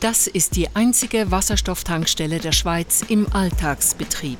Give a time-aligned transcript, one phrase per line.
[0.00, 4.38] Das ist die einzige Wasserstofftankstelle der Schweiz im Alltagsbetrieb.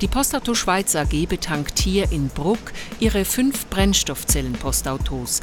[0.00, 5.42] Die Postauto Schweiz AG betankt hier in Bruck ihre fünf Brennstoffzellen-Postautos.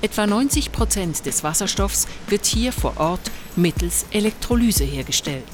[0.00, 5.44] Etwa 90 Prozent des Wasserstoffs wird hier vor Ort mittels Elektrolyse hergestellt.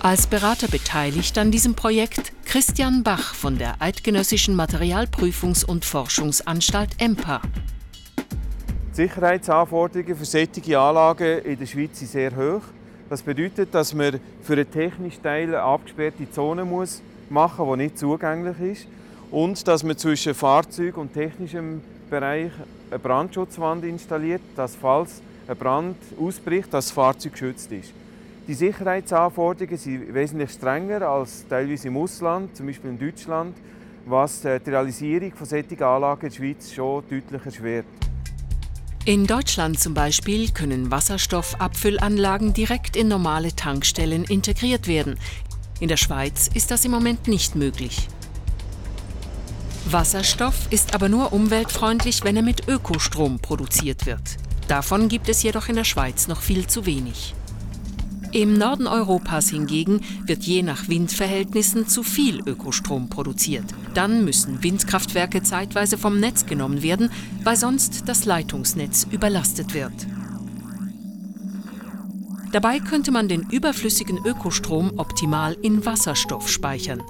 [0.00, 7.40] Als Berater beteiligt an diesem Projekt Christian Bach von der Eidgenössischen Materialprüfungs- und Forschungsanstalt EMPA.
[8.90, 12.62] Die Sicherheitsanforderungen für solche Anlagen in der Schweiz sind sehr hoch.
[13.08, 17.84] Das bedeutet, dass man für einen technischen Teil eine abgesperrte Zone muss machen muss, die
[17.84, 18.88] nicht zugänglich ist.
[19.30, 22.50] Und dass man zwischen Fahrzeug und technischem Bereich
[22.90, 27.92] eine Brandschutzwand installiert, dass falls ein Brand ausbricht, das Fahrzeug geschützt ist.
[28.48, 33.56] Die Sicherheitsanforderungen sind wesentlich strenger als teilweise im Ausland, zum Beispiel in Deutschland,
[34.04, 38.09] was die Realisierung von solchen Anlagen in der Schweiz schon deutlich erschwert.
[39.10, 45.18] In Deutschland zum Beispiel können Wasserstoffabfüllanlagen direkt in normale Tankstellen integriert werden.
[45.80, 48.06] In der Schweiz ist das im Moment nicht möglich.
[49.86, 54.36] Wasserstoff ist aber nur umweltfreundlich, wenn er mit Ökostrom produziert wird.
[54.68, 57.34] Davon gibt es jedoch in der Schweiz noch viel zu wenig.
[58.32, 63.64] Im Norden Europas hingegen wird je nach Windverhältnissen zu viel Ökostrom produziert.
[63.94, 67.10] Dann müssen Windkraftwerke zeitweise vom Netz genommen werden,
[67.42, 69.92] weil sonst das Leitungsnetz überlastet wird.
[72.52, 77.02] Dabei könnte man den überflüssigen Ökostrom optimal in Wasserstoff speichern.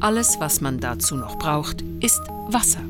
[0.00, 2.82] Alles, was man dazu noch braucht, ist Wasser.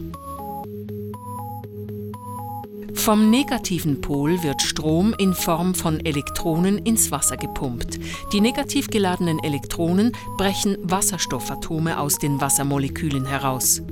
[3.04, 7.98] Vom negativen Pol wird Strom in Form von Elektronen ins Wasser gepumpt.
[8.32, 13.82] Die negativ geladenen Elektronen brechen Wasserstoffatome aus den Wassermolekülen heraus.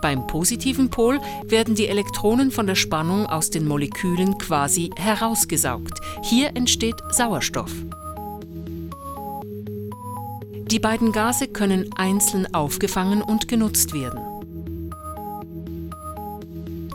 [0.00, 6.00] Beim positiven Pol werden die Elektronen von der Spannung aus den Molekülen quasi herausgesaugt.
[6.22, 7.72] Hier entsteht Sauerstoff.
[10.70, 14.31] Die beiden Gase können einzeln aufgefangen und genutzt werden.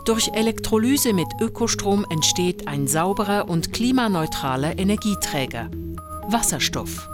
[0.08, 5.68] Durch Elektrolyse mit Ökostrom entsteht ein sauberer und klimaneutraler Energieträger
[6.28, 7.06] Wasserstoff.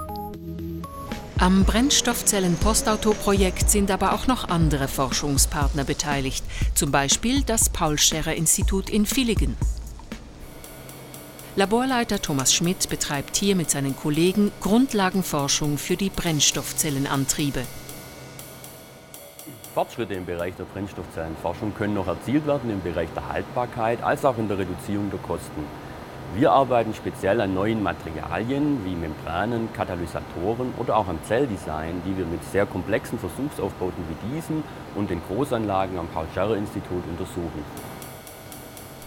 [1.38, 6.44] Am Brennstoffzellen-Postauto-Projekt sind aber auch noch andere Forschungspartner beteiligt,
[6.76, 9.56] zum Beispiel das Paul-Scherrer-Institut in Villingen.
[11.56, 17.64] Laborleiter Thomas Schmidt betreibt hier mit seinen Kollegen Grundlagenforschung für die Brennstoffzellenantriebe.
[19.74, 24.38] Fortschritte im Bereich der Brennstoffzellenforschung können noch erzielt werden im Bereich der Haltbarkeit als auch
[24.38, 25.64] in der Reduzierung der Kosten.
[26.36, 32.24] Wir arbeiten speziell an neuen Materialien wie Membranen, Katalysatoren oder auch am Zelldesign, die wir
[32.24, 34.62] mit sehr komplexen Versuchsaufbauten wie diesen
[34.94, 37.64] und den Großanlagen am Paul-Scherrer-Institut untersuchen.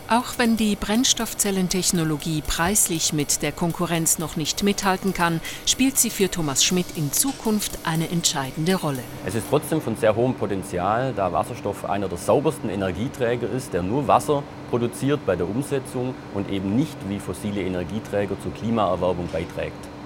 [0.09, 6.31] Auch wenn die Brennstoffzellentechnologie preislich mit der Konkurrenz noch nicht mithalten kann, spielt sie für
[6.31, 9.03] Thomas Schmidt in Zukunft eine entscheidende Rolle.
[9.25, 13.83] Es ist trotzdem von sehr hohem Potenzial, da Wasserstoff einer der saubersten Energieträger ist, der
[13.83, 19.96] nur Wasser produziert bei der Umsetzung und eben nicht wie fossile Energieträger zur Klimaerwerbung beiträgt.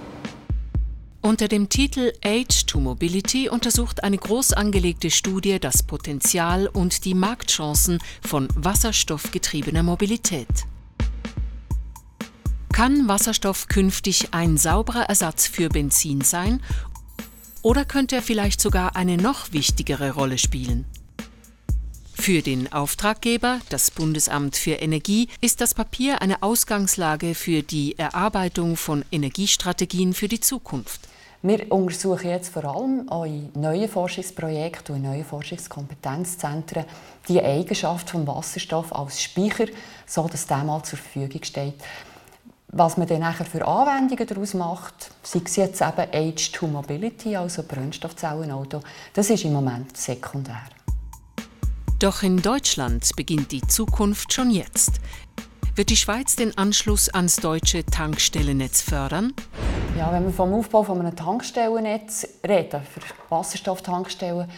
[1.23, 7.13] Unter dem Titel Age to Mobility untersucht eine groß angelegte Studie das Potenzial und die
[7.13, 10.47] Marktchancen von wasserstoffgetriebener Mobilität.
[12.73, 16.59] Kann Wasserstoff künftig ein sauberer Ersatz für Benzin sein
[17.61, 20.85] oder könnte er vielleicht sogar eine noch wichtigere Rolle spielen?
[22.13, 28.75] Für den Auftraggeber, das Bundesamt für Energie, ist das Papier eine Ausgangslage für die Erarbeitung
[28.75, 31.10] von Energiestrategien für die Zukunft.
[31.43, 36.85] Wir untersuchen jetzt vor allem auch in neuen Forschungsprojekten und in neuen Forschungskompetenzzentren
[37.27, 39.65] die Eigenschaft des Wasserstoffs als Speicher,
[40.05, 41.81] so dass der mal zur Verfügung steht.
[42.67, 47.35] Was man dann nachher für Anwendungen daraus macht, sei es jetzt eben Age to Mobility,
[47.35, 48.81] also Brennstoffzellenauto,
[49.13, 50.61] das ist im Moment sekundär.
[51.97, 55.01] Doch in Deutschland beginnt die Zukunft schon jetzt.
[55.75, 59.33] Wird die Schweiz den Anschluss ans deutsche Tankstellennetz fördern?
[59.97, 64.49] Ja, wenn wir vom Aufbau von einem Tankstellennetz reden, für Wasserstofftankstellen,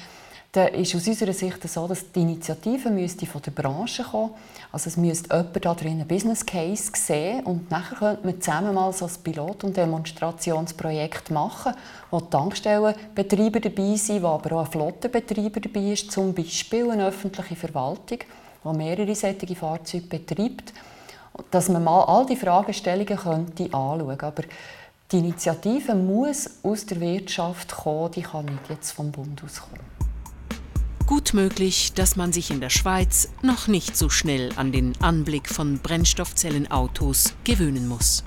[0.51, 4.30] dann ist aus unserer Sicht so, dass die Initiative müsste von der Branche kommen.
[4.71, 8.75] Also es müsste jemand da drin einen Business Case sehen und nachher könnte man zusammen
[8.75, 11.74] mal so ein Pilot- und Demonstrationsprojekt machen,
[12.12, 17.07] wo die Tankstellenbetreiber dabei sind, wo aber auch ein Flottenbetreiber dabei ist, zum Beispiel eine
[17.07, 18.19] öffentliche Verwaltung,
[18.63, 20.74] die mehrere solche Fahrzeuge betreibt,
[21.50, 24.44] dass man mal all die Fragestellungen könnte anschauen könnte.
[25.12, 29.94] Die Initiative muss aus der Wirtschaft kommen, die kann nicht jetzt vom Bund aus kommen.
[31.06, 35.50] Gut möglich, dass man sich in der Schweiz noch nicht so schnell an den Anblick
[35.50, 38.24] von Brennstoffzellenautos gewöhnen muss.